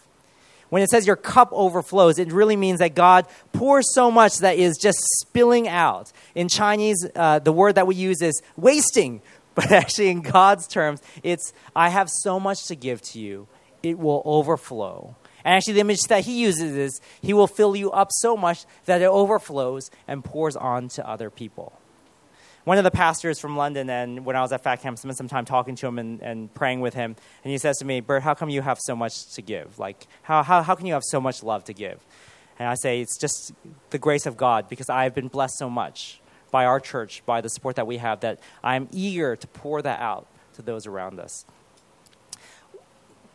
[0.70, 4.56] When it says your cup overflows, it really means that God pours so much that
[4.56, 6.12] is just spilling out.
[6.34, 9.20] In Chinese, uh, the word that we use is wasting,
[9.54, 13.48] but actually, in God's terms, it's I have so much to give to you,
[13.82, 15.16] it will overflow.
[15.44, 18.64] And actually, the image that he uses is he will fill you up so much
[18.84, 21.79] that it overflows and pours on to other people
[22.64, 25.28] one of the pastors from London, and when I was at Fat Camp, spent some
[25.28, 27.16] time talking to him and, and praying with him.
[27.42, 29.78] And he says to me, Bert, how come you have so much to give?
[29.78, 31.98] Like, how, how, how can you have so much love to give?
[32.58, 33.52] And I say, it's just
[33.88, 36.20] the grace of God because I've been blessed so much
[36.50, 40.00] by our church, by the support that we have, that I'm eager to pour that
[40.00, 41.46] out to those around us.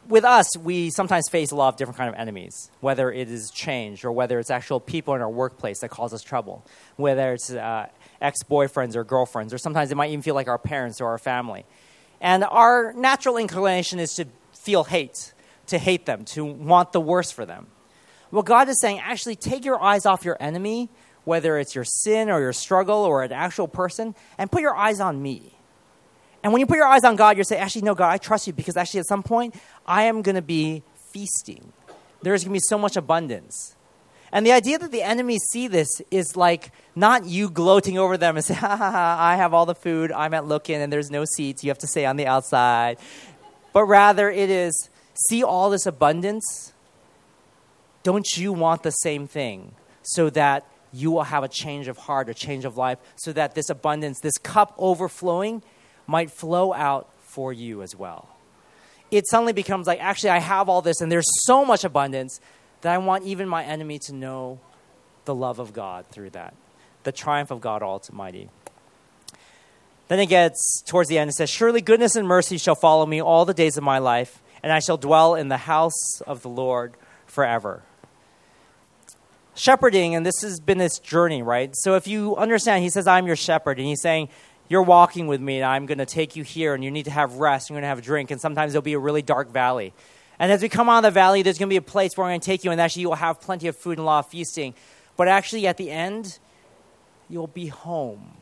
[0.08, 3.50] With us, we sometimes face a lot of different kind of enemies, whether it is
[3.50, 6.64] change or whether it's actual people in our workplace that cause us trouble,
[6.96, 7.88] whether it's uh,
[8.21, 11.17] ex boyfriends or girlfriends, or sometimes it might even feel like our parents or our
[11.17, 11.65] family.
[12.21, 15.34] And our natural inclination is to feel hate,
[15.67, 17.67] to hate them, to want the worst for them.
[18.32, 20.89] Well, God is saying, actually, take your eyes off your enemy,
[21.23, 24.99] whether it's your sin or your struggle or an actual person, and put your eyes
[24.99, 25.54] on me.
[26.43, 28.45] And when you put your eyes on God, you're saying, actually, no, God, I trust
[28.45, 31.73] you because actually at some point, I am going to be feasting.
[32.21, 33.75] There's going to be so much abundance.
[34.32, 38.36] And the idea that the enemies see this is like not you gloating over them
[38.36, 41.12] and say, ha ha ha, I have all the food, I'm at Look-In, and there's
[41.12, 42.98] no seats, you have to stay on the outside.
[43.73, 44.90] But rather, it is
[45.30, 46.73] see all this abundance.
[48.04, 49.73] Don't you want the same thing
[50.04, 53.56] so that you will have a change of heart, a change of life, so that
[53.56, 55.62] this abundance, this cup overflowing,
[56.08, 58.36] might flow out for you as well?
[59.12, 62.40] it suddenly becomes like, actually, I have all this and there's so much abundance
[62.86, 64.60] that I want even my enemy to know
[65.25, 66.54] the love of God through that,
[67.02, 68.48] the triumph of God Almighty.
[70.08, 73.19] Then it gets towards the end, it says, Surely goodness and mercy shall follow me
[73.19, 76.48] all the days of my life, and I shall dwell in the house of the
[76.48, 76.94] Lord
[77.25, 77.81] forever.
[79.56, 81.75] Shepherding, and this has been this journey, right?
[81.75, 84.29] So if you understand, he says, I'm your shepherd, and he's saying,
[84.69, 87.12] You're walking with me, and I'm going to take you here, and you need to
[87.12, 89.23] have rest, and you're going to have a drink, and sometimes there'll be a really
[89.23, 89.92] dark valley.
[90.40, 92.25] And as we come out of the valley, there's going to be a place where
[92.25, 94.04] I'm going to take you, and actually you will have plenty of food and a
[94.04, 94.73] lot of feasting.
[95.17, 96.40] But actually, at the end,
[97.29, 98.38] you'll be home.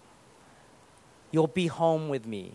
[1.32, 2.54] You'll be home with me.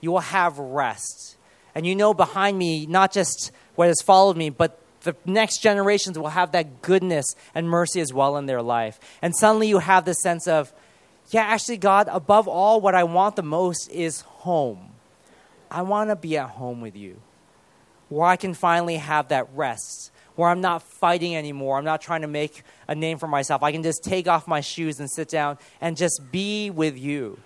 [0.00, 1.36] You will have rest.
[1.74, 6.18] And you know behind me, not just what has followed me, but the next generations
[6.18, 8.98] will have that goodness and mercy as well in their life.
[9.22, 10.72] And suddenly you have this sense of,
[11.30, 14.90] yeah, actually, God, above all, what I want the most is home.
[15.70, 17.20] I want to be at home with you,
[18.10, 21.78] where I can finally have that rest, where I'm not fighting anymore.
[21.78, 23.62] I'm not trying to make a name for myself.
[23.62, 27.38] I can just take off my shoes and sit down and just be with you.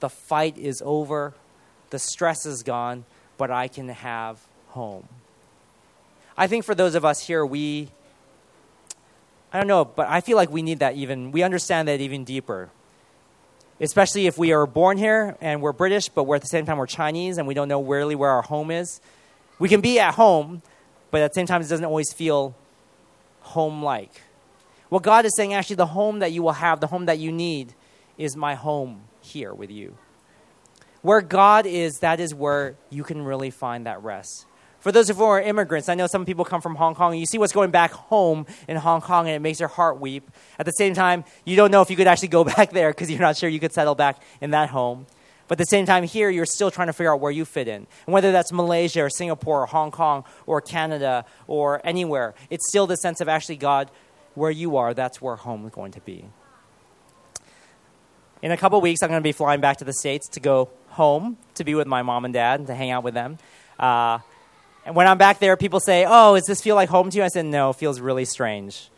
[0.00, 1.34] The fight is over,
[1.90, 3.04] the stress is gone,
[3.36, 5.08] but I can have home.
[6.36, 7.90] I think for those of us here, we,
[9.52, 12.24] I don't know, but I feel like we need that even, we understand that even
[12.24, 12.70] deeper.
[13.80, 16.78] Especially if we are born here and we're British, but we're at the same time
[16.78, 19.00] we're Chinese and we don't know really where our home is.
[19.62, 20.60] We can be at home,
[21.12, 22.56] but at the same time it doesn't always feel
[23.42, 24.10] home like.
[24.88, 27.30] What God is saying, actually, the home that you will have, the home that you
[27.30, 27.72] need,
[28.18, 29.96] is my home here with you.
[31.02, 34.46] Where God is, that is where you can really find that rest.
[34.80, 37.12] For those of you who are immigrants, I know some people come from Hong Kong,
[37.12, 40.00] and you see what's going back home in Hong Kong, and it makes your heart
[40.00, 40.28] weep.
[40.58, 43.08] At the same time, you don't know if you could actually go back there because
[43.08, 45.06] you're not sure you could settle back in that home.
[45.48, 47.68] But at the same time, here, you're still trying to figure out where you fit
[47.68, 47.86] in.
[48.06, 52.86] And whether that's Malaysia or Singapore or Hong Kong or Canada or anywhere, it's still
[52.86, 53.90] the sense of actually, God,
[54.34, 56.24] where you are, that's where home is going to be.
[58.40, 60.70] In a couple weeks, I'm going to be flying back to the States to go
[60.88, 63.38] home to be with my mom and dad and to hang out with them.
[63.78, 64.18] Uh,
[64.84, 67.24] and when I'm back there, people say, Oh, does this feel like home to you?
[67.24, 68.90] I said, No, it feels really strange.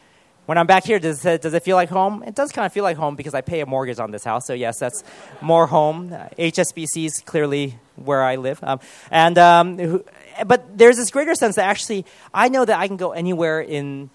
[0.46, 2.22] When I'm back here, does it, does it feel like home?
[2.22, 4.46] It does kind of feel like home because I pay a mortgage on this house.
[4.46, 5.02] So, yes, that's
[5.40, 6.12] more home.
[6.12, 8.62] Uh, HSBC is clearly where I live.
[8.62, 8.78] Um,
[9.10, 10.04] and, um,
[10.46, 14.10] but there's this greater sense that actually I know that I can go anywhere in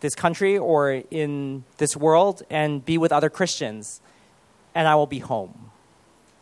[0.00, 4.00] this country or in this world and be with other Christians,
[4.74, 5.70] and I will be home.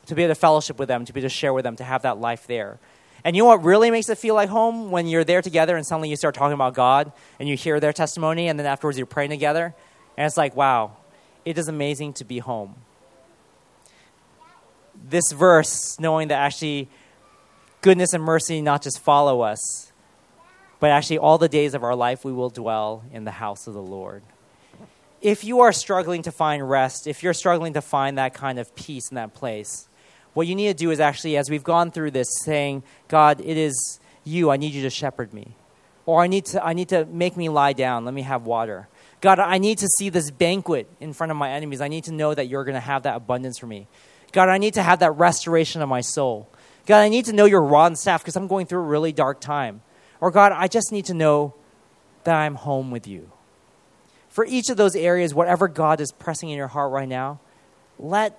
[0.07, 1.84] To be able to fellowship with them, to be able to share with them, to
[1.84, 2.78] have that life there.
[3.26, 4.92] And you know what really makes it feel like home?
[4.92, 7.10] When you're there together and suddenly you start talking about God
[7.40, 9.74] and you hear their testimony and then afterwards you're praying together.
[10.16, 10.92] And it's like, wow,
[11.44, 12.76] it is amazing to be home.
[14.94, 16.88] This verse, knowing that actually
[17.80, 19.90] goodness and mercy not just follow us,
[20.78, 23.74] but actually all the days of our life we will dwell in the house of
[23.74, 24.22] the Lord.
[25.20, 28.72] If you are struggling to find rest, if you're struggling to find that kind of
[28.76, 29.88] peace in that place,
[30.37, 33.57] what you need to do is actually, as we've gone through this, saying, God, it
[33.57, 34.51] is you.
[34.51, 35.57] I need you to shepherd me.
[36.05, 38.05] Or I need to, I need to make me lie down.
[38.05, 38.87] Let me have water.
[39.22, 41.80] God, I need to see this banquet in front of my enemies.
[41.80, 43.87] I need to know that you're going to have that abundance for me.
[44.32, 46.51] God, I need to have that restoration of my soul.
[46.84, 49.12] God, I need to know your rod and staff because I'm going through a really
[49.12, 49.80] dark time.
[50.20, 51.55] Or God, I just need to know
[52.24, 53.32] that I'm home with you.
[54.28, 57.41] For each of those areas, whatever God is pressing in your heart right now,
[57.99, 58.39] let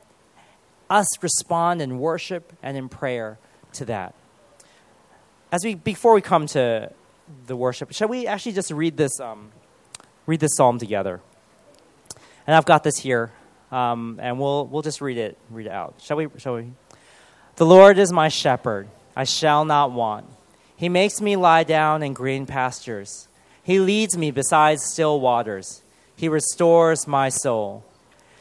[0.90, 3.38] us respond in worship and in prayer
[3.74, 4.14] to that.
[5.52, 6.92] As we before we come to
[7.46, 9.52] the worship, shall we actually just read this um,
[10.26, 11.22] read this psalm together?
[12.46, 13.32] And I've got this here,
[13.72, 15.96] um, and we'll we'll just read it read it out.
[16.02, 16.28] Shall we?
[16.38, 16.72] Shall we?
[17.56, 20.26] The Lord is my shepherd; I shall not want.
[20.76, 23.28] He makes me lie down in green pastures.
[23.64, 25.82] He leads me beside still waters.
[26.16, 27.84] He restores my soul.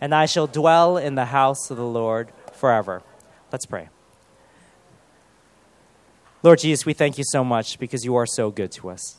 [0.00, 3.02] and I shall dwell in the house of the Lord forever.
[3.50, 3.88] Let's pray.
[6.42, 9.18] Lord Jesus, we thank you so much because you are so good to us.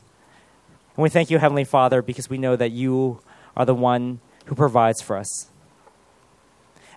[0.96, 3.20] And we thank you, Heavenly Father, because we know that you
[3.58, 5.50] are the one who provides for us.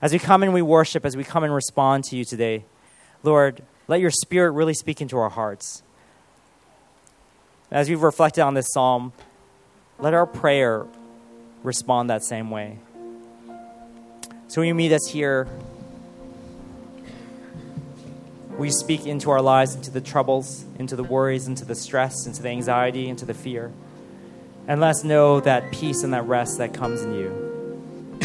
[0.00, 2.64] As we come and we worship, as we come and respond to you today,
[3.22, 5.82] Lord, let your spirit really speak into our hearts.
[7.70, 9.12] As we've reflected on this psalm,
[9.98, 10.86] let our prayer
[11.62, 12.78] respond that same way.
[14.52, 15.48] So when you meet us here,
[18.58, 22.42] we speak into our lives, into the troubles, into the worries, into the stress, into
[22.42, 23.72] the anxiety, into the fear.
[24.68, 28.18] And let us know that peace and that rest that comes in you.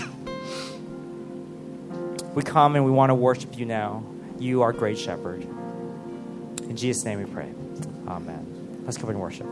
[2.35, 4.03] we come and we want to worship you now.
[4.37, 5.43] You are great shepherd.
[5.43, 7.49] In Jesus' name we pray.
[8.05, 8.81] Amen.
[8.83, 9.47] Let's come and worship.